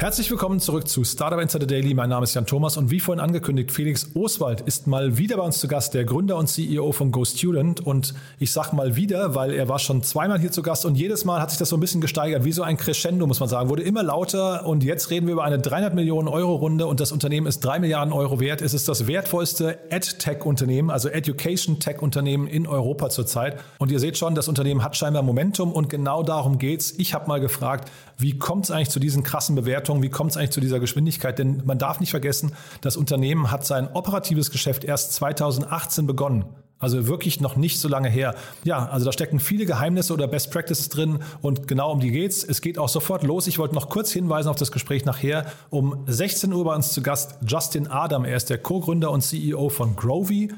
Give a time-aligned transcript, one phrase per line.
[0.00, 1.92] Herzlich willkommen zurück zu Startup Insider Daily.
[1.92, 5.42] Mein Name ist Jan Thomas und wie vorhin angekündigt, Felix Oswald ist mal wieder bei
[5.42, 7.80] uns zu Gast, der Gründer und CEO von GoStudent.
[7.80, 11.26] Und ich sage mal wieder, weil er war schon zweimal hier zu Gast und jedes
[11.26, 13.68] Mal hat sich das so ein bisschen gesteigert, wie so ein Crescendo, muss man sagen.
[13.68, 17.12] Wurde immer lauter und jetzt reden wir über eine 300 Millionen Euro Runde und das
[17.12, 18.62] Unternehmen ist 3 Milliarden Euro wert.
[18.62, 23.58] Es ist das wertvollste EdTech-Unternehmen, also Education-Tech-Unternehmen in Europa zurzeit.
[23.76, 26.94] Und ihr seht schon, das Unternehmen hat scheinbar Momentum und genau darum geht's.
[26.96, 29.89] Ich habe mal gefragt, wie kommt es eigentlich zu diesen krassen Bewertungen?
[30.02, 31.38] Wie kommt es eigentlich zu dieser Geschwindigkeit?
[31.38, 36.44] Denn man darf nicht vergessen, das Unternehmen hat sein operatives Geschäft erst 2018 begonnen.
[36.80, 38.34] Also wirklich noch nicht so lange her.
[38.64, 42.42] Ja, also da stecken viele Geheimnisse oder Best Practices drin und genau um die geht's.
[42.42, 43.46] Es geht auch sofort los.
[43.46, 45.44] Ich wollte noch kurz hinweisen auf das Gespräch nachher.
[45.68, 48.24] Um 16 Uhr bei uns zu Gast Justin Adam.
[48.24, 50.48] Er ist der Co-Gründer und CEO von Grovy.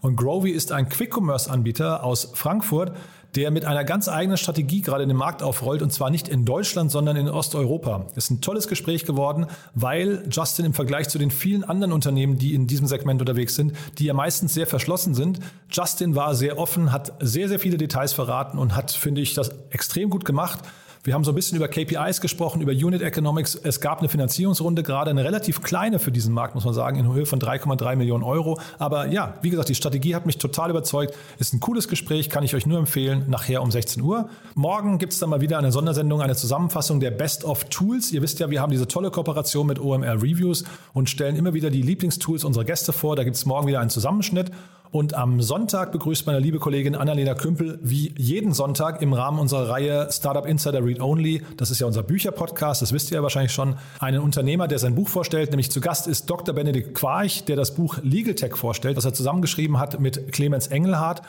[0.00, 2.92] Und Grovy ist ein Quick-Commerce-Anbieter aus Frankfurt,
[3.34, 6.44] der mit einer ganz eigenen Strategie gerade in den Markt aufrollt und zwar nicht in
[6.44, 8.06] Deutschland, sondern in Osteuropa.
[8.16, 12.54] Ist ein tolles Gespräch geworden, weil Justin im Vergleich zu den vielen anderen Unternehmen, die
[12.54, 16.90] in diesem Segment unterwegs sind, die ja meistens sehr verschlossen sind, Justin war sehr offen,
[16.90, 20.60] hat sehr, sehr viele Details verraten und hat, finde ich, das extrem gut gemacht.
[21.04, 23.54] Wir haben so ein bisschen über KPIs gesprochen, über Unit Economics.
[23.54, 27.12] Es gab eine Finanzierungsrunde, gerade eine relativ kleine für diesen Markt, muss man sagen, in
[27.12, 28.58] Höhe von 3,3 Millionen Euro.
[28.78, 31.14] Aber ja, wie gesagt, die Strategie hat mich total überzeugt.
[31.38, 34.28] Ist ein cooles Gespräch, kann ich euch nur empfehlen, nachher um 16 Uhr.
[34.54, 38.10] Morgen gibt es dann mal wieder eine Sondersendung, eine Zusammenfassung der Best of Tools.
[38.12, 41.70] Ihr wisst ja, wir haben diese tolle Kooperation mit OMR Reviews und stellen immer wieder
[41.70, 43.14] die Lieblingstools unserer Gäste vor.
[43.14, 44.50] Da gibt es morgen wieder einen Zusammenschnitt.
[44.90, 49.68] Und am Sonntag begrüßt meine liebe Kollegin Annalena Kümpel wie jeden Sonntag im Rahmen unserer
[49.68, 53.52] Reihe Startup Insider Read Only, das ist ja unser Bücherpodcast, das wisst ihr ja wahrscheinlich
[53.52, 55.50] schon, einen Unternehmer, der sein Buch vorstellt.
[55.50, 56.54] Nämlich zu Gast ist Dr.
[56.54, 61.22] Benedikt Quarch, der das Buch Legal Tech vorstellt, das er zusammengeschrieben hat mit Clemens Engelhardt.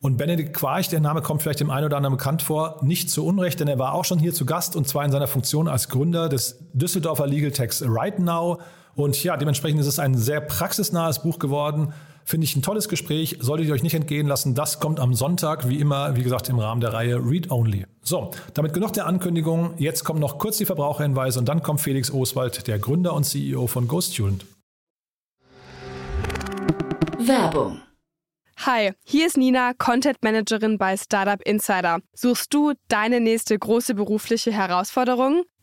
[0.00, 3.24] Und Benedikt Quarch, der Name kommt vielleicht dem einen oder anderen bekannt vor, nicht zu
[3.24, 5.88] Unrecht, denn er war auch schon hier zu Gast und zwar in seiner Funktion als
[5.88, 8.60] Gründer des Düsseldorfer Legal Techs Right Now.
[8.94, 11.94] Und ja, dementsprechend ist es ein sehr praxisnahes Buch geworden.
[12.26, 14.54] Finde ich ein tolles Gespräch, solltet ihr euch nicht entgehen lassen.
[14.54, 17.84] Das kommt am Sonntag, wie immer, wie gesagt, im Rahmen der Reihe Read Only.
[18.02, 19.74] So, damit genug der Ankündigung.
[19.76, 23.66] Jetzt kommen noch kurz die Verbraucherhinweise und dann kommt Felix Oswald, der Gründer und CEO
[23.66, 24.46] von GoStudent.
[27.18, 27.80] Werbung.
[28.58, 31.98] Hi, hier ist Nina, Content Managerin bei Startup Insider.
[32.14, 35.44] Suchst du deine nächste große berufliche Herausforderung?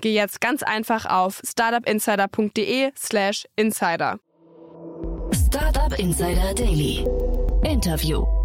[0.00, 4.20] geh jetzt ganz einfach auf startupinsider.de/slash insider.
[5.32, 7.04] Startup Insider Daily.
[7.64, 8.39] Interview.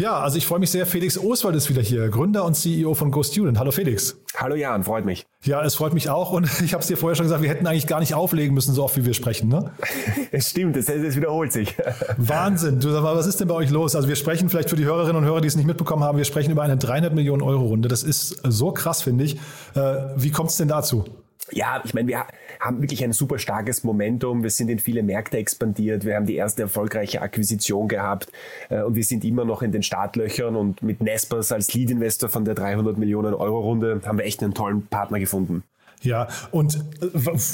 [0.00, 0.86] Ja, also ich freue mich sehr.
[0.86, 3.58] Felix Oswald ist wieder hier, Gründer und CEO von GoStudent.
[3.58, 4.16] Hallo Felix.
[4.34, 5.26] Hallo Jan, freut mich.
[5.42, 7.66] Ja, es freut mich auch und ich habe es dir vorher schon gesagt, wir hätten
[7.66, 9.50] eigentlich gar nicht auflegen müssen, so oft wie wir sprechen.
[9.50, 9.72] Ne?
[10.32, 11.76] Es stimmt, es, es wiederholt sich.
[12.16, 12.80] Wahnsinn.
[12.80, 13.94] Du sag mal, was ist denn bei euch los?
[13.94, 16.24] Also wir sprechen vielleicht für die Hörerinnen und Hörer, die es nicht mitbekommen haben, wir
[16.24, 17.88] sprechen über eine 300 Millionen Euro Runde.
[17.88, 19.34] Das ist so krass, finde ich.
[19.74, 21.04] Äh, wie kommt es denn dazu?
[21.52, 22.24] Ja, ich meine, wir
[22.60, 24.42] haben wirklich ein super starkes Momentum.
[24.42, 26.04] Wir sind in viele Märkte expandiert.
[26.04, 28.30] Wir haben die erste erfolgreiche Akquisition gehabt
[28.68, 32.44] äh, und wir sind immer noch in den Startlöchern und mit Nespers als Lead-Investor von
[32.44, 35.64] der 300 Millionen Euro Runde haben wir echt einen tollen Partner gefunden.
[36.02, 36.80] Ja, und äh,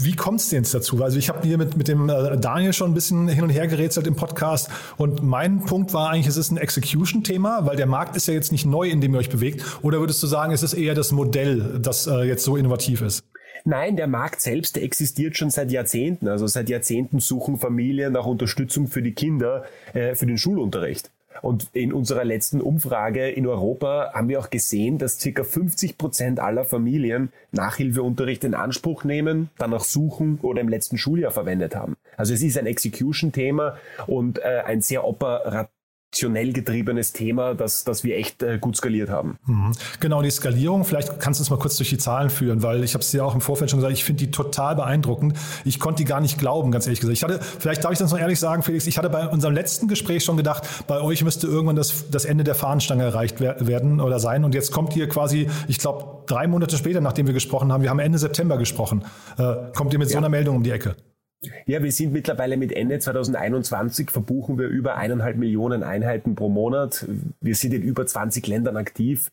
[0.03, 1.03] wie kommt es denn jetzt dazu?
[1.03, 3.67] Also ich habe hier mit, mit dem äh, Daniel schon ein bisschen hin und her
[3.67, 8.17] gerätselt im Podcast und mein Punkt war eigentlich, es ist ein Execution-Thema, weil der Markt
[8.17, 9.65] ist ja jetzt nicht neu, in dem ihr euch bewegt.
[9.83, 13.25] Oder würdest du sagen, es ist eher das Modell, das äh, jetzt so innovativ ist?
[13.69, 16.29] Nein, der Markt selbst existiert schon seit Jahrzehnten.
[16.29, 21.11] Also seit Jahrzehnten suchen Familien nach Unterstützung für die Kinder, äh, für den Schulunterricht.
[21.43, 26.39] Und in unserer letzten Umfrage in Europa haben wir auch gesehen, dass circa 50 Prozent
[26.39, 31.97] aller Familien Nachhilfeunterricht in Anspruch nehmen, danach suchen oder im letzten Schuljahr verwendet haben.
[32.17, 35.76] Also es ist ein Execution-Thema und äh, ein sehr operativ
[36.17, 39.37] konzeptionell getriebenes Thema, das, das wir echt äh, gut skaliert haben.
[39.47, 39.73] Mhm.
[40.01, 42.95] Genau, die Skalierung, vielleicht kannst du uns mal kurz durch die Zahlen führen, weil ich
[42.95, 45.35] habe es dir auch im Vorfeld schon gesagt, ich finde die total beeindruckend.
[45.65, 47.17] Ich konnte die gar nicht glauben, ganz ehrlich gesagt.
[47.17, 49.89] Ich hatte, vielleicht darf ich das noch ehrlich sagen, Felix, ich hatte bei unserem letzten
[49.89, 54.19] Gespräch schon gedacht, bei euch müsste irgendwann das, das Ende der Fahnenstange erreicht werden oder
[54.19, 54.45] sein.
[54.45, 57.91] Und jetzt kommt ihr quasi, ich glaube, drei Monate später, nachdem wir gesprochen haben, wir
[57.91, 59.05] haben Ende September gesprochen,
[59.39, 60.13] äh, kommt ihr mit ja.
[60.13, 60.97] so einer Meldung um die Ecke.
[61.67, 67.07] Ja, wir sind mittlerweile mit Ende 2021 verbuchen wir über eineinhalb Millionen Einheiten pro Monat.
[67.41, 69.31] Wir sind in über 20 Ländern aktiv.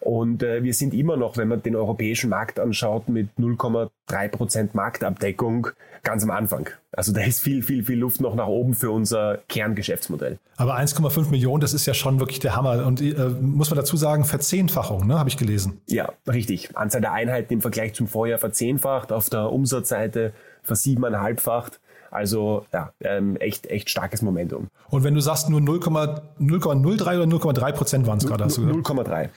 [0.00, 4.74] Und äh, wir sind immer noch, wenn man den europäischen Markt anschaut, mit 0,3 Prozent
[4.74, 5.68] Marktabdeckung
[6.02, 6.70] ganz am Anfang.
[6.92, 10.38] Also da ist viel, viel, viel Luft noch nach oben für unser Kerngeschäftsmodell.
[10.56, 12.86] Aber 1,5 Millionen, das ist ja schon wirklich der Hammer.
[12.86, 15.82] Und äh, muss man dazu sagen, Verzehnfachung, ne, habe ich gelesen.
[15.86, 16.74] Ja, richtig.
[16.76, 19.12] Anzahl der Einheiten im Vergleich zum Vorjahr verzehnfacht.
[19.12, 20.32] Auf der Umsatzseite
[20.62, 21.80] versiebeneinhalbfacht.
[22.10, 24.68] Also ja, ähm, echt, echt starkes Momentum.
[24.88, 26.02] Und wenn du sagst nur 0,03
[26.40, 29.28] oder 0,3 Prozent waren es gerade, hast du 0,3.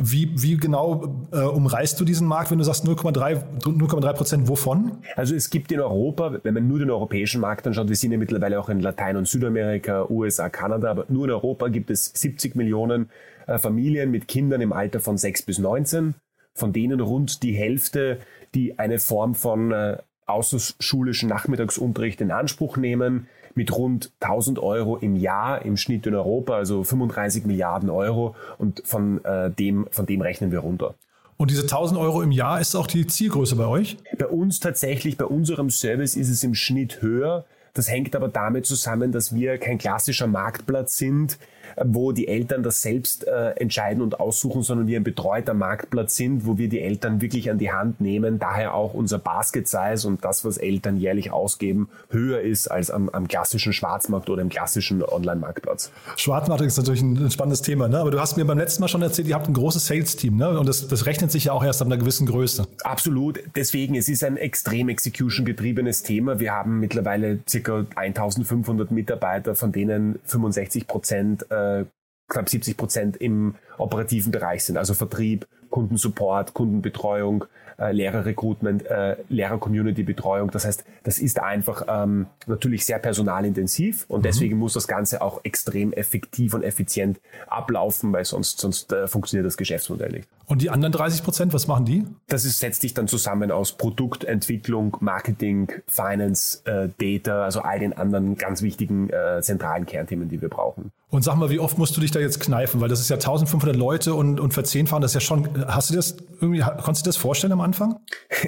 [0.00, 4.92] Wie, wie genau äh, umreißt du diesen Markt, wenn du sagst 0,3 Prozent wovon?
[5.16, 8.18] Also es gibt in Europa, wenn man nur den europäischen Markt anschaut, wir sind ja
[8.18, 12.56] mittlerweile auch in Latein- und Südamerika, USA, Kanada, aber nur in Europa gibt es 70
[12.56, 13.10] Millionen
[13.46, 16.14] äh, Familien mit Kindern im Alter von 6 bis 19,
[16.54, 18.20] von denen rund die Hälfte,
[18.54, 25.16] die eine Form von äh, außerschulischen Nachmittagsunterricht in Anspruch nehmen mit rund 1000 Euro im
[25.16, 30.20] Jahr im Schnitt in Europa, also 35 Milliarden Euro und von, äh, dem, von dem
[30.20, 30.94] rechnen wir runter.
[31.36, 33.96] Und diese 1000 Euro im Jahr ist auch die Zielgröße bei euch?
[34.18, 37.44] Bei uns tatsächlich, bei unserem Service ist es im Schnitt höher.
[37.74, 41.38] Das hängt aber damit zusammen, dass wir kein klassischer Marktplatz sind,
[41.82, 46.46] wo die Eltern das selbst äh, entscheiden und aussuchen, sondern wir ein betreuter Marktplatz sind,
[46.46, 48.38] wo wir die Eltern wirklich an die Hand nehmen.
[48.38, 53.08] Daher auch unser Basket Size und das, was Eltern jährlich ausgeben, höher ist als am,
[53.08, 55.90] am klassischen Schwarzmarkt oder im klassischen Online-Marktplatz.
[56.16, 57.98] Schwarzmarkt ist natürlich ein, spannendes Thema, ne?
[57.98, 60.56] aber du hast mir beim letzten Mal schon erzählt, ihr habt ein großes Sales-Team ne?
[60.60, 62.68] und das, das rechnet sich ja auch erst ab einer gewissen Größe.
[62.84, 63.40] Absolut.
[63.56, 66.38] Deswegen, es ist ein extrem Execution-getriebenes Thema.
[66.38, 71.84] Wir haben mittlerweile circa 1500 Mitarbeiter, von denen 65 Prozent äh,
[72.28, 77.44] knapp 70 Prozent im operativen Bereich sind, also Vertrieb, Kundensupport, Kundenbetreuung,
[77.78, 80.50] äh, Lehrerrecruitment, äh, Lehrer-Community-Betreuung.
[80.50, 84.24] Das heißt, das ist einfach ähm, natürlich sehr personalintensiv und mhm.
[84.24, 89.46] deswegen muss das Ganze auch extrem effektiv und effizient ablaufen, weil sonst, sonst äh, funktioniert
[89.46, 90.28] das Geschäftsmodell nicht.
[90.46, 92.04] Und die anderen 30 Prozent, was machen die?
[92.28, 97.94] Das ist, setzt sich dann zusammen aus Produktentwicklung, Marketing, Finance, äh, Data, also all den
[97.94, 100.92] anderen ganz wichtigen äh, zentralen Kernthemen, die wir brauchen.
[101.14, 102.80] Und sag mal, wie oft musst du dich da jetzt kneifen?
[102.80, 105.94] Weil das ist ja 1500 Leute und, und verzehnfachen, das ist ja schon, hast du
[105.94, 107.98] das irgendwie, konntest du das vorstellen am Anfang?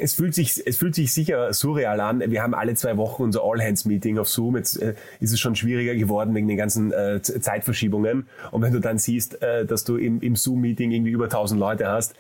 [0.01, 2.23] Es fühlt sich, es fühlt sich sicher surreal an.
[2.31, 4.57] Wir haben alle zwei Wochen unser All-Hands-Meeting auf Zoom.
[4.57, 8.29] Jetzt äh, ist es schon schwieriger geworden wegen den ganzen äh, Zeitverschiebungen.
[8.51, 11.89] Und wenn du dann siehst, äh, dass du im, im Zoom-Meeting irgendwie über 1000 Leute
[11.89, 12.15] hast,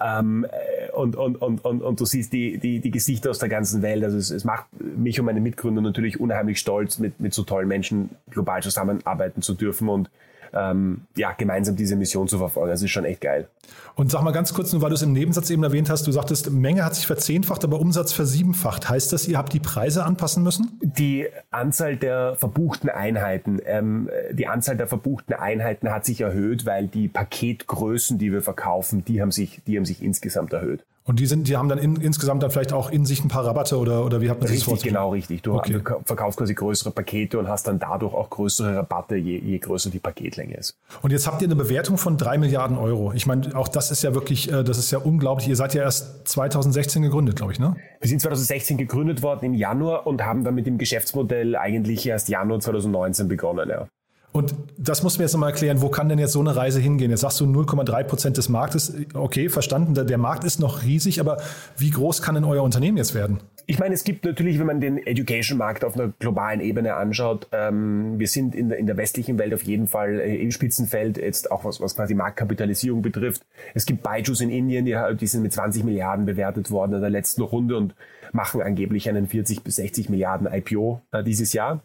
[0.00, 3.48] ähm, äh, und, und, und, und, und du siehst die, die, die Gesichter aus der
[3.48, 4.04] ganzen Welt.
[4.04, 7.68] Also es, es macht mich und meine Mitgründer natürlich unheimlich stolz, mit, mit so tollen
[7.68, 10.10] Menschen global zusammenarbeiten zu dürfen und
[10.52, 12.70] ähm, ja, gemeinsam diese Mission zu verfolgen.
[12.70, 13.48] Das ist schon echt geil.
[13.94, 16.12] Und sag mal ganz kurz, nur weil du es im Nebensatz eben erwähnt hast, du
[16.12, 18.88] sagtest, Menge hat sich verzehnfacht, aber Umsatz versiebenfacht.
[18.88, 20.78] Heißt das, ihr habt die Preise anpassen müssen?
[20.82, 26.88] Die Anzahl der verbuchten Einheiten, ähm, die Anzahl der verbuchten Einheiten hat sich erhöht, weil
[26.88, 30.84] die Paketgrößen, die wir verkaufen, die haben sich, die haben sich insgesamt erhöht.
[31.04, 33.44] Und die sind, die haben dann in, insgesamt dann vielleicht auch in sich ein paar
[33.44, 35.42] Rabatte oder, oder wie habt ihr das Richtig, genau, richtig.
[35.42, 35.80] Du okay.
[36.04, 39.98] verkaufst quasi größere Pakete und hast dann dadurch auch größere Rabatte, je, je größer die
[39.98, 40.78] Paketlänge ist.
[41.02, 43.12] Und jetzt habt ihr eine Bewertung von drei Milliarden Euro.
[43.14, 45.48] Ich meine, auch das ist ja wirklich, äh, das ist ja unglaublich.
[45.48, 47.74] Ihr seid ja erst 2016 gegründet, glaube ich, ne?
[48.00, 52.28] Wir sind 2016 gegründet worden im Januar und haben dann mit dem Geschäftsmodell eigentlich erst
[52.28, 53.88] Januar 2019 begonnen, ja.
[54.32, 57.10] Und das muss mir jetzt nochmal erklären, wo kann denn jetzt so eine Reise hingehen?
[57.10, 58.94] Jetzt sagst du 0,3 Prozent des Marktes.
[59.12, 61.36] Okay, verstanden, der Markt ist noch riesig, aber
[61.76, 63.40] wie groß kann denn euer Unternehmen jetzt werden?
[63.66, 68.18] Ich meine, es gibt natürlich, wenn man den Education-Markt auf einer globalen Ebene anschaut, ähm,
[68.18, 71.50] wir sind in der, in der westlichen Welt auf jeden Fall äh, im Spitzenfeld, jetzt
[71.50, 73.42] auch was, was quasi Marktkapitalisierung betrifft.
[73.74, 77.10] Es gibt Baijus in Indien, die, die sind mit 20 Milliarden bewertet worden in der
[77.10, 77.94] letzten Runde und
[78.32, 81.82] machen angeblich einen 40 bis 60 Milliarden IPO äh, dieses Jahr.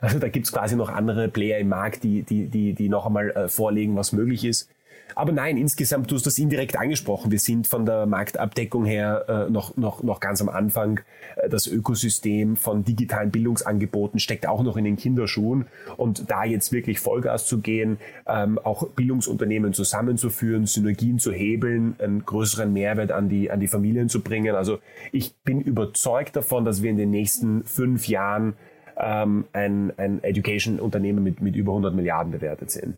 [0.00, 3.30] Also da gibt's quasi noch andere Player im Markt, die, die, die, die noch einmal
[3.30, 4.70] äh, vorlegen, was möglich ist.
[5.14, 7.30] Aber nein, insgesamt, du hast das indirekt angesprochen.
[7.30, 11.00] Wir sind von der Marktabdeckung her äh, noch, noch, noch ganz am Anfang.
[11.36, 15.66] Äh, das Ökosystem von digitalen Bildungsangeboten steckt auch noch in den Kinderschuhen.
[15.96, 22.24] Und da jetzt wirklich Vollgas zu gehen, ähm, auch Bildungsunternehmen zusammenzuführen, Synergien zu hebeln, einen
[22.24, 24.54] größeren Mehrwert an die, an die Familien zu bringen.
[24.54, 24.78] Also
[25.12, 28.54] ich bin überzeugt davon, dass wir in den nächsten fünf Jahren
[29.02, 32.96] ähm, ein, ein Education-Unternehmen mit, mit über 100 Milliarden bewertet sind.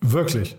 [0.00, 0.56] Wirklich?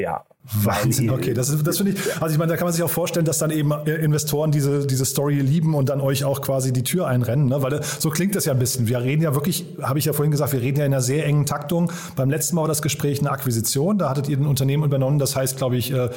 [0.00, 0.24] Ja.
[0.64, 1.34] Wahnsinn, okay.
[1.34, 3.50] Das, das finde ich, also ich meine, da kann man sich auch vorstellen, dass dann
[3.50, 7.46] eben äh, Investoren diese, diese Story lieben und dann euch auch quasi die Tür einrennen,
[7.46, 7.62] ne?
[7.62, 8.88] weil so klingt das ja ein bisschen.
[8.88, 11.26] Wir reden ja wirklich, habe ich ja vorhin gesagt, wir reden ja in einer sehr
[11.26, 11.92] engen Taktung.
[12.16, 15.36] Beim letzten Mal war das Gespräch eine Akquisition, da hattet ihr ein Unternehmen übernommen, das
[15.36, 16.10] heißt, glaube ich, äh, äh,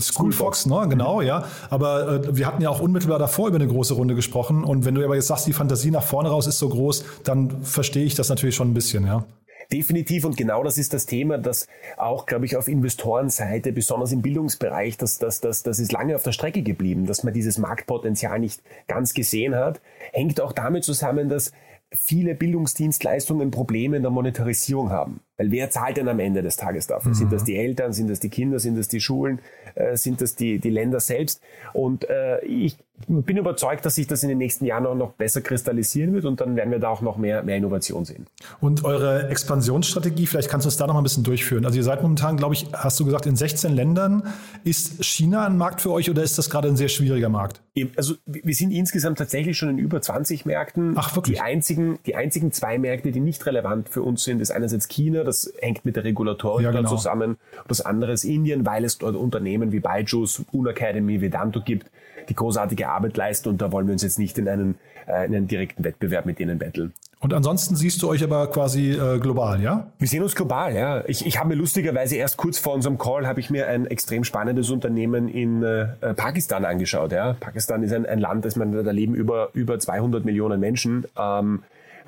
[0.00, 0.86] Schoolfox, ne?
[0.88, 1.44] genau, ja.
[1.70, 4.94] Aber äh, wir hatten ja auch unmittelbar davor über eine große Runde gesprochen und wenn
[4.94, 8.14] du aber jetzt sagst, die Fantasie nach vorne raus ist so groß, dann verstehe ich
[8.14, 9.24] das natürlich schon ein bisschen, ja.
[9.72, 11.66] Definitiv und genau das ist das Thema, das
[11.96, 16.22] auch, glaube ich, auf Investorenseite, besonders im Bildungsbereich, das, das, das, das ist lange auf
[16.22, 19.80] der Strecke geblieben, dass man dieses Marktpotenzial nicht ganz gesehen hat.
[20.12, 21.52] Hängt auch damit zusammen, dass
[21.90, 25.20] viele Bildungsdienstleistungen Probleme in der Monetarisierung haben.
[25.36, 27.10] Weil wer zahlt denn am Ende des Tages dafür?
[27.10, 27.14] Mhm.
[27.14, 29.40] Sind das die Eltern, sind das die Kinder, sind das die Schulen,
[29.74, 31.42] äh, sind das die, die Länder selbst?
[31.72, 32.76] Und äh, ich
[33.08, 36.40] bin überzeugt, dass sich das in den nächsten Jahren auch noch besser kristallisieren wird und
[36.40, 38.26] dann werden wir da auch noch mehr, mehr Innovation sehen.
[38.60, 41.66] Und eure Expansionsstrategie, vielleicht kannst du es da noch mal ein bisschen durchführen.
[41.66, 44.22] Also ihr seid momentan, glaube ich, hast du gesagt, in 16 Ländern.
[44.62, 47.60] Ist China ein Markt für euch oder ist das gerade ein sehr schwieriger Markt?
[47.96, 50.94] Also wir sind insgesamt tatsächlich schon in über 20 Märkten.
[50.96, 51.38] Ach, wirklich?
[51.38, 55.23] Die einzigen, die einzigen zwei Märkte, die nicht relevant für uns sind, ist einerseits China,
[55.24, 56.88] das hängt mit der Regulatorik ja, genau.
[56.88, 57.36] zusammen.
[57.68, 61.90] Das andere ist Indien, weil es dort Unternehmen wie Byju's, Unacademy, Vedanto gibt,
[62.28, 64.76] die großartige Arbeit leisten und da wollen wir uns jetzt nicht in einen,
[65.06, 66.92] äh, in einen direkten Wettbewerb mit denen betteln.
[67.24, 69.86] Und ansonsten siehst du euch aber quasi äh, global, ja?
[69.98, 71.02] Wir sehen uns global, ja.
[71.06, 74.24] Ich, ich habe mir lustigerweise erst kurz vor unserem Call habe ich mir ein extrem
[74.24, 77.12] spannendes Unternehmen in äh, Pakistan angeschaut.
[77.12, 77.32] Ja.
[77.40, 81.06] Pakistan ist ein, ein Land, das man da leben über über 200 Millionen Menschen.
[81.18, 81.62] Ähm,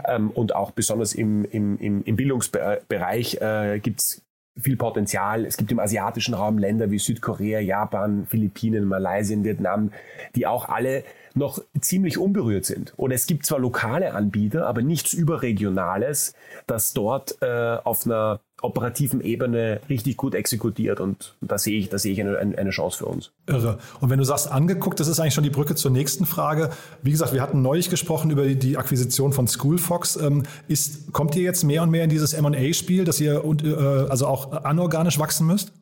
[0.06, 4.22] ähm, und auch besonders im, im, im, im Bildungsbereich äh, gibt es
[4.58, 5.44] viel Potenzial.
[5.44, 9.92] Es gibt im asiatischen Raum Länder wie Südkorea, Japan, Philippinen, Malaysia, Vietnam,
[10.34, 11.04] die auch alle
[11.36, 12.94] noch ziemlich unberührt sind.
[12.96, 16.34] Oder es gibt zwar lokale Anbieter, aber nichts überregionales,
[16.66, 21.98] das dort äh, auf einer operativen Ebene richtig gut exekutiert und da sehe ich, da
[21.98, 23.30] sehe ich eine, eine Chance für uns.
[23.46, 23.78] Irre.
[24.00, 26.70] Und wenn du sagst angeguckt, das ist eigentlich schon die Brücke zur nächsten Frage.
[27.02, 30.16] Wie gesagt, wir hatten neulich gesprochen über die Akquisition von Schoolfox.
[30.16, 34.26] Ähm, ist, kommt ihr jetzt mehr und mehr in dieses M&A-Spiel, dass ihr äh, also
[34.26, 35.72] auch anorganisch wachsen müsst?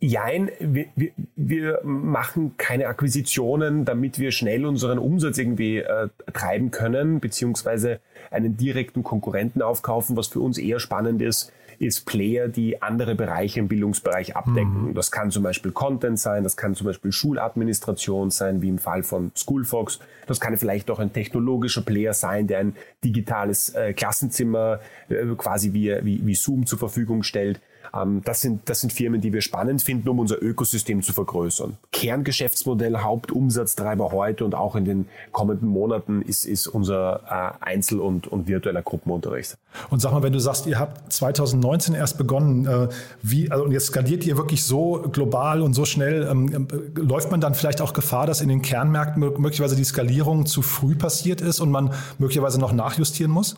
[0.00, 6.70] Jein, wir, wir, wir machen keine Akquisitionen, damit wir schnell unseren Umsatz irgendwie äh, treiben
[6.70, 10.16] können, beziehungsweise einen direkten Konkurrenten aufkaufen.
[10.16, 14.88] Was für uns eher spannend ist, ist Player, die andere Bereiche im Bildungsbereich abdecken.
[14.88, 14.94] Mhm.
[14.94, 19.02] Das kann zum Beispiel Content sein, das kann zum Beispiel Schuladministration sein, wie im Fall
[19.02, 20.00] von Schoolfox.
[20.26, 25.72] Das kann vielleicht auch ein technologischer Player sein, der ein digitales äh, Klassenzimmer äh, quasi
[25.72, 27.60] wie, wie, wie Zoom zur Verfügung stellt.
[27.94, 31.76] Ähm, das, sind, das sind Firmen, die wir spannend finden, um unser Ökosystem zu vergrößern.
[31.92, 38.26] Kerngeschäftsmodell, Hauptumsatztreiber heute und auch in den kommenden Monaten ist, ist unser äh, Einzel- und,
[38.26, 39.56] und virtueller Gruppenunterricht.
[39.90, 42.88] Und sag mal, wenn du sagst, ihr habt 2019 erst begonnen, äh,
[43.22, 47.40] wie, also jetzt skaliert ihr wirklich so global und so schnell, ähm, äh, läuft man
[47.40, 51.60] dann vielleicht auch Gefahr, dass in den Kernmärkten möglicherweise die Skalierung zu früh passiert ist
[51.60, 53.56] und man möglicherweise noch nachjustieren muss?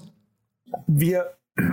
[0.87, 1.26] Wir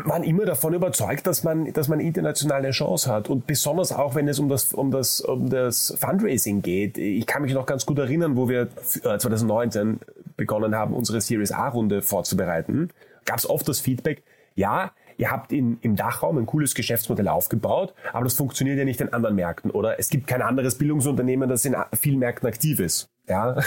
[0.06, 3.30] waren immer davon überzeugt, dass man, dass man internationale Chance hat.
[3.30, 6.98] Und besonders auch, wenn es um das, um das, um das Fundraising geht.
[6.98, 9.98] Ich kann mich noch ganz gut erinnern, wo wir 2019 äh,
[10.38, 12.90] begonnen haben, unsere Series A-Runde vorzubereiten.
[13.26, 14.24] Gab es oft das Feedback,
[14.56, 19.02] ja, ihr habt in, im Dachraum ein cooles Geschäftsmodell aufgebaut, aber das funktioniert ja nicht
[19.02, 19.72] in anderen Märkten.
[19.72, 23.10] Oder es gibt kein anderes Bildungsunternehmen, das in vielen Märkten aktiv ist.
[23.28, 23.58] Ja,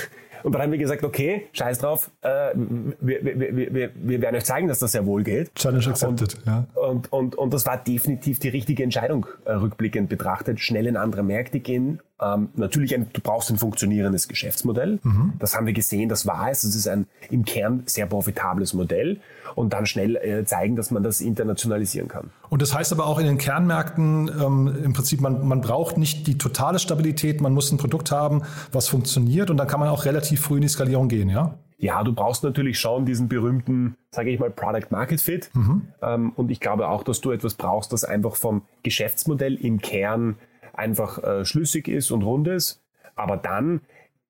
[0.43, 4.45] und dann haben wir gesagt, okay, scheiß drauf, äh, wir, wir, wir, wir werden euch
[4.45, 5.55] zeigen, dass das sehr wohl geht.
[5.55, 6.67] Challenge accepted, und, ja.
[6.75, 10.61] Und, und, und das war definitiv die richtige Entscheidung, äh, rückblickend betrachtet.
[10.61, 12.01] Schnell in andere Märkte gehen.
[12.21, 14.99] Ähm, natürlich, ein, du brauchst ein funktionierendes Geschäftsmodell.
[15.03, 15.35] Mhm.
[15.39, 16.63] Das haben wir gesehen, das war es.
[16.63, 19.21] Das ist ein im Kern sehr profitables Modell.
[19.55, 22.31] Und dann schnell äh, zeigen, dass man das internationalisieren kann.
[22.49, 26.27] Und das heißt aber auch in den Kernmärkten ähm, im Prinzip, man, man braucht nicht
[26.27, 30.05] die totale Stabilität, man muss ein Produkt haben, was funktioniert und dann kann man auch
[30.05, 31.55] relativ früh in die Skalierung gehen, ja?
[31.81, 35.49] Ja, du brauchst natürlich schon diesen berühmten, sage ich mal, Product Market Fit.
[35.55, 35.83] Mhm.
[36.03, 40.37] Ähm, und ich glaube auch, dass du etwas brauchst, das einfach vom Geschäftsmodell im Kern
[40.79, 42.83] einfach äh, schlüssig ist und rund ist.
[43.17, 43.83] Aber dann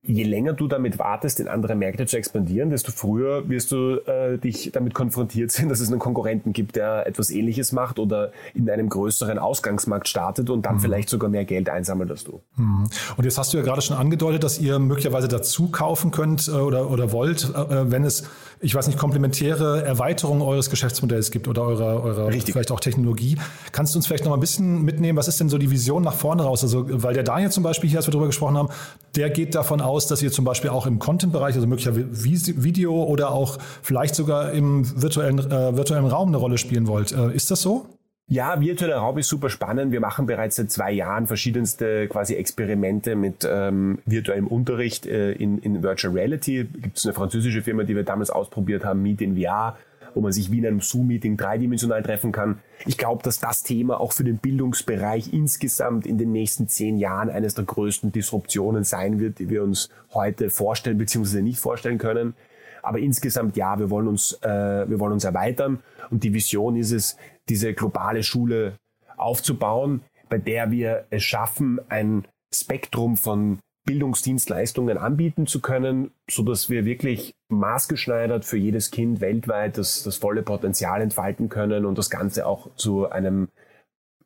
[0.02, 4.38] je länger du damit wartest, in andere Märkte zu expandieren, desto früher wirst du äh,
[4.38, 8.70] dich damit konfrontiert sehen, dass es einen Konkurrenten gibt, der etwas Ähnliches macht oder in
[8.70, 10.80] einem größeren Ausgangsmarkt startet und dann mhm.
[10.80, 12.40] vielleicht sogar mehr Geld einsammelt als du.
[12.56, 12.88] Mhm.
[13.16, 16.52] Und jetzt hast du ja gerade schon angedeutet, dass ihr möglicherweise dazu kaufen könnt äh,
[16.52, 18.24] oder, oder wollt, äh, wenn es,
[18.60, 23.36] ich weiß nicht, komplementäre Erweiterungen eures Geschäftsmodells gibt oder eurer, eurer vielleicht auch Technologie.
[23.72, 26.02] Kannst du uns vielleicht noch mal ein bisschen mitnehmen, was ist denn so die Vision
[26.02, 26.62] nach vorne raus?
[26.62, 28.68] Also, weil der Daniel zum Beispiel hier, als wir darüber gesprochen haben,
[29.16, 33.02] der geht davon aus, aus, dass ihr zum Beispiel auch im Content-Bereich, also möglicherweise Video
[33.02, 37.12] oder auch vielleicht sogar im virtuellen, äh, virtuellen Raum eine Rolle spielen wollt.
[37.12, 37.86] Äh, ist das so?
[38.30, 39.90] Ja, virtueller Raum ist super spannend.
[39.90, 45.58] Wir machen bereits seit zwei Jahren verschiedenste quasi Experimente mit ähm, virtuellem Unterricht äh, in,
[45.60, 46.64] in Virtual Reality.
[46.64, 49.78] Gibt es eine französische Firma, die wir damals ausprobiert haben, Meet in VR,
[50.14, 52.60] wo man sich wie in einem Zoom-Meeting dreidimensional treffen kann.
[52.86, 57.30] Ich glaube, dass das Thema auch für den Bildungsbereich insgesamt in den nächsten zehn Jahren
[57.30, 61.42] eines der größten Disruptionen sein wird, die wir uns heute vorstellen bzw.
[61.42, 62.34] nicht vorstellen können.
[62.82, 66.92] Aber insgesamt ja, wir wollen uns, äh, wir wollen uns erweitern und die Vision ist
[66.92, 67.16] es,
[67.48, 68.76] diese globale Schule
[69.16, 76.68] aufzubauen, bei der wir es schaffen, ein Spektrum von Bildungsdienstleistungen anbieten zu können, so dass
[76.68, 82.10] wir wirklich maßgeschneidert für jedes Kind weltweit das, das volle Potenzial entfalten können und das
[82.10, 83.48] Ganze auch zu einem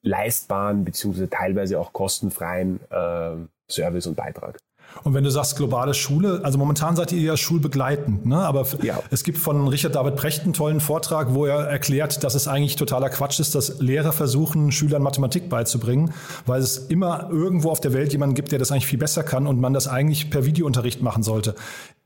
[0.02, 3.36] leistbaren beziehungsweise teilweise auch kostenfreien äh,
[3.68, 4.58] Service und Beitrag.
[5.04, 8.38] Und wenn du sagst globale Schule, also momentan seid ihr ja schulbegleitend, ne?
[8.38, 9.02] aber ja.
[9.10, 12.76] es gibt von Richard David Precht einen tollen Vortrag, wo er erklärt, dass es eigentlich
[12.76, 16.12] totaler Quatsch ist, dass Lehrer versuchen, Schülern Mathematik beizubringen,
[16.46, 19.46] weil es immer irgendwo auf der Welt jemanden gibt, der das eigentlich viel besser kann
[19.46, 21.54] und man das eigentlich per Videounterricht machen sollte.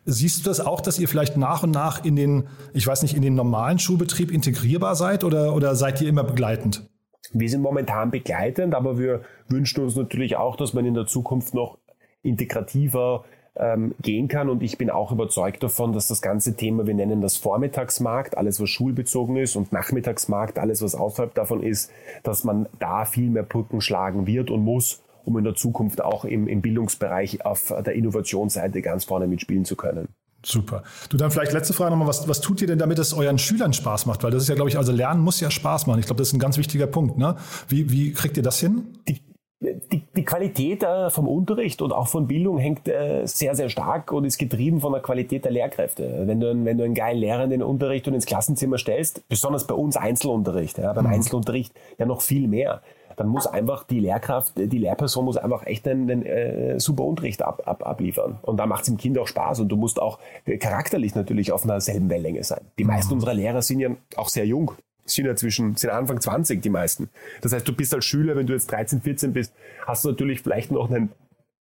[0.05, 3.17] Siehst du das auch, dass ihr vielleicht nach und nach in den, ich weiß nicht,
[3.17, 6.89] in den normalen Schulbetrieb integrierbar seid oder, oder seid ihr immer begleitend?
[7.33, 11.55] Wir sind momentan begleitend, aber wir wünschen uns natürlich auch, dass man in der Zukunft
[11.55, 11.79] noch
[12.23, 13.25] integrativer
[13.57, 14.49] ähm, gehen kann.
[14.49, 18.61] Und ich bin auch überzeugt davon, dass das ganze Thema, wir nennen das Vormittagsmarkt, alles
[18.61, 21.91] was schulbezogen ist und Nachmittagsmarkt, alles was außerhalb davon ist,
[22.23, 26.25] dass man da viel mehr Brücken schlagen wird und muss, um in der Zukunft auch
[26.25, 30.09] im, im Bildungsbereich auf der Innovationsseite ganz vorne mitspielen zu können.
[30.47, 30.85] Super.
[31.09, 33.73] Du dann vielleicht letzte Frage nochmal, was, was tut ihr denn, damit es euren Schülern
[33.73, 34.23] Spaß macht?
[34.23, 35.99] Weil das ist ja, glaube ich, also Lernen muss ja Spaß machen.
[35.99, 37.19] Ich glaube, das ist ein ganz wichtiger Punkt.
[37.19, 37.35] Ne?
[37.69, 38.85] Wie, wie kriegt ihr das hin?
[39.09, 39.21] Die
[39.59, 44.13] die, die Qualität äh, vom Unterricht und auch von Bildung hängt äh, sehr, sehr stark
[44.13, 46.25] und ist getrieben von der Qualität der Lehrkräfte.
[46.27, 49.67] Wenn du, wenn du einen geilen Lehrer in den Unterricht und ins Klassenzimmer stellst, besonders
[49.67, 51.15] bei uns Einzelunterricht, ja, beim mhm.
[51.15, 52.83] Einzelunterricht ja noch viel mehr,
[53.17, 57.43] dann muss einfach die Lehrkraft, die Lehrperson muss einfach echt einen, einen äh, super Unterricht
[57.43, 58.39] ab, ab, abliefern.
[58.43, 60.19] Und da macht es dem Kind auch Spaß und du musst auch
[60.61, 62.61] charakterlich natürlich auf einer selben Wellenlänge sein.
[62.79, 63.17] Die meisten mhm.
[63.17, 64.73] unserer Lehrer sind ja auch sehr jung
[65.09, 67.09] sind ja zwischen, sind Anfang 20 die meisten.
[67.41, 69.55] Das heißt, du bist als Schüler, wenn du jetzt 13, 14 bist,
[69.87, 71.13] hast du natürlich vielleicht noch einen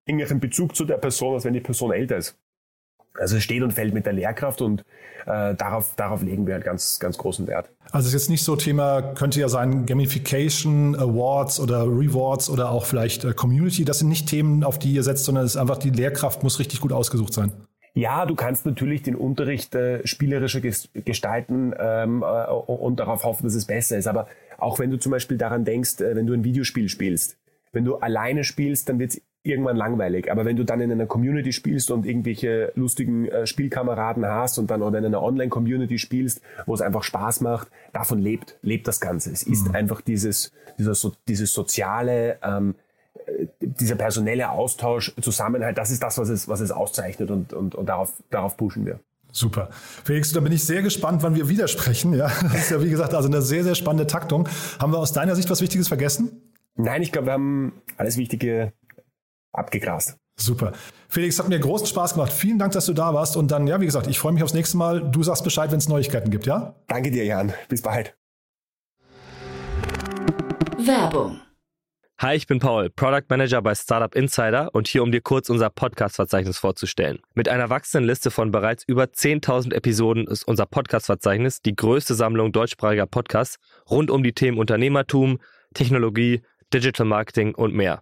[0.07, 2.35] engeren Bezug zu der Person, als wenn die Person älter ist.
[3.19, 4.81] Also es steht und fällt mit der Lehrkraft und
[5.25, 7.69] äh, darauf, darauf legen wir halt ganz, ganz großen Wert.
[7.91, 12.71] Also es ist jetzt nicht so Thema, könnte ja sein Gamification, Awards oder Rewards oder
[12.71, 13.85] auch vielleicht äh, Community.
[13.85, 16.59] Das sind nicht Themen, auf die ihr setzt, sondern es ist einfach, die Lehrkraft muss
[16.59, 17.51] richtig gut ausgesucht sein.
[17.93, 23.45] Ja, du kannst natürlich den Unterricht äh, spielerischer ges gestalten ähm, äh, und darauf hoffen,
[23.45, 24.07] dass es besser ist.
[24.07, 24.27] Aber
[24.59, 27.37] auch wenn du zum Beispiel daran denkst, äh, wenn du ein Videospiel spielst,
[27.71, 30.31] wenn du alleine spielst, dann wird es irgendwann langweilig.
[30.31, 34.69] Aber wenn du dann in einer Community spielst und irgendwelche lustigen äh, Spielkameraden hast und
[34.69, 38.99] dann oder in einer Online-Community spielst, wo es einfach Spaß macht, davon lebt, lebt das
[38.99, 39.31] Ganze.
[39.31, 39.75] Es ist mhm.
[39.75, 42.75] einfach dieses, dieser, so, dieses soziale, ähm,
[43.59, 47.85] dieser personelle Austausch, Zusammenhalt, das ist das, was es, was es auszeichnet und, und, und
[47.87, 48.99] darauf, darauf pushen wir.
[49.31, 49.69] Super.
[50.03, 52.13] Felix, da bin ich sehr gespannt, wann wir widersprechen.
[52.13, 54.47] Ja, das ist ja wie gesagt also eine sehr, sehr spannende Taktung.
[54.79, 56.41] Haben wir aus deiner Sicht was Wichtiges vergessen?
[56.75, 58.73] Nein, ich glaube, wir haben alles Wichtige
[59.57, 60.17] abgegrast.
[60.39, 60.73] Super.
[61.09, 62.31] Felix, hat mir großen Spaß gemacht.
[62.31, 63.35] Vielen Dank, dass du da warst.
[63.37, 65.01] Und dann, ja, wie gesagt, ich freue mich aufs nächste Mal.
[65.01, 66.75] Du sagst Bescheid, wenn es Neuigkeiten gibt, ja?
[66.87, 67.53] Danke dir, Jan.
[67.69, 68.15] Bis bald.
[70.77, 71.41] Werbung
[72.19, 75.69] Hi, ich bin Paul, Product Manager bei Startup Insider und hier, um dir kurz unser
[75.69, 77.19] Podcast-Verzeichnis vorzustellen.
[77.35, 82.51] Mit einer wachsenden Liste von bereits über 10.000 Episoden ist unser Podcast-Verzeichnis die größte Sammlung
[82.51, 85.37] deutschsprachiger Podcasts rund um die Themen Unternehmertum,
[85.75, 86.41] Technologie,
[86.73, 88.01] Digital Marketing und mehr.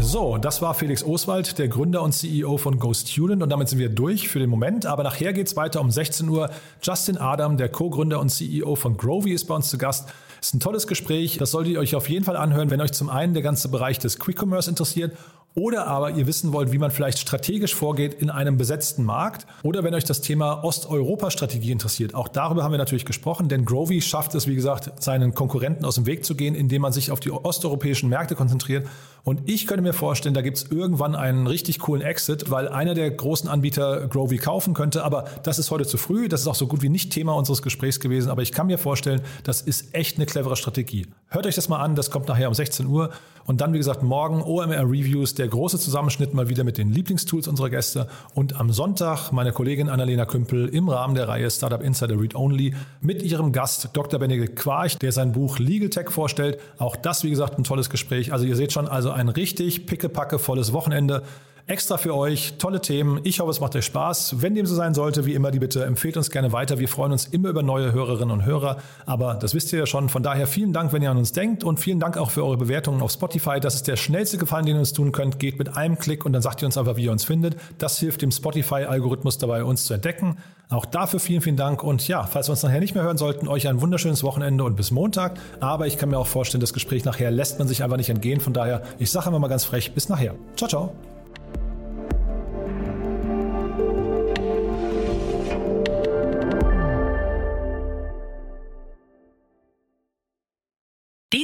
[0.00, 3.88] So, das war Felix Oswald, der Gründer und CEO von GoStudent und damit sind wir
[3.88, 4.86] durch für den Moment.
[4.86, 6.50] Aber nachher geht es weiter um 16 Uhr.
[6.80, 10.08] Justin Adam, der Co-Gründer und CEO von Grovy, ist bei uns zu Gast.
[10.40, 11.38] Ist ein tolles Gespräch.
[11.38, 13.98] Das solltet ihr euch auf jeden Fall anhören, wenn euch zum einen der ganze Bereich
[13.98, 15.16] des Quick Commerce interessiert
[15.54, 19.82] oder aber ihr wissen wollt, wie man vielleicht strategisch vorgeht in einem besetzten Markt oder
[19.82, 22.14] wenn euch das Thema Osteuropa-Strategie interessiert.
[22.14, 25.96] Auch darüber haben wir natürlich gesprochen, denn Grovy schafft es, wie gesagt, seinen Konkurrenten aus
[25.96, 28.86] dem Weg zu gehen, indem man sich auf die osteuropäischen Märkte konzentriert.
[29.24, 32.94] Und ich könnte mir vorstellen, da gibt es irgendwann einen richtig coolen Exit, weil einer
[32.94, 35.04] der großen Anbieter Grovy kaufen könnte.
[35.04, 36.28] Aber das ist heute zu früh.
[36.28, 38.30] Das ist auch so gut wie nicht Thema unseres Gesprächs gewesen.
[38.30, 41.08] Aber ich kann mir vorstellen, das ist echt eine clevere Strategie.
[41.30, 41.94] Hört euch das mal an.
[41.94, 43.10] Das kommt nachher um 16 Uhr.
[43.44, 47.48] Und dann, wie gesagt, morgen OMR Reviews, der große Zusammenschnitt mal wieder mit den Lieblingstools
[47.48, 48.08] unserer Gäste.
[48.34, 52.74] Und am Sonntag meine Kollegin Annalena Kümpel im Rahmen der Reihe Startup Insider Read Only
[53.02, 54.18] mit ihrem Gast Dr.
[54.18, 56.58] Benedikt Quarch, der sein Buch Legal Tech vorstellt.
[56.78, 58.32] Auch das, wie gesagt, ein tolles Gespräch.
[58.32, 61.24] Also ihr seht schon, also ein richtig pickepacke volles Wochenende
[61.68, 62.54] extra für euch.
[62.58, 63.20] Tolle Themen.
[63.24, 64.40] Ich hoffe, es macht euch Spaß.
[64.40, 66.78] Wenn dem so sein sollte, wie immer die Bitte, empfehlt uns gerne weiter.
[66.78, 68.78] Wir freuen uns immer über neue Hörerinnen und Hörer.
[69.04, 70.08] Aber das wisst ihr ja schon.
[70.08, 72.56] Von daher vielen Dank, wenn ihr an uns denkt und vielen Dank auch für eure
[72.56, 73.60] Bewertungen auf Spotify.
[73.60, 75.38] Das ist der schnellste Gefallen, den ihr uns tun könnt.
[75.38, 77.56] Geht mit einem Klick und dann sagt ihr uns einfach, wie ihr uns findet.
[77.76, 80.38] Das hilft dem Spotify-Algorithmus dabei, uns zu entdecken.
[80.70, 81.82] Auch dafür vielen, vielen Dank.
[81.82, 84.76] Und ja, falls wir uns nachher nicht mehr hören sollten, euch ein wunderschönes Wochenende und
[84.76, 85.38] bis Montag.
[85.60, 88.40] Aber ich kann mir auch vorstellen, das Gespräch nachher lässt man sich einfach nicht entgehen.
[88.40, 90.34] Von daher, ich sage immer mal ganz frech, bis nachher.
[90.56, 91.17] Ciao, ciao.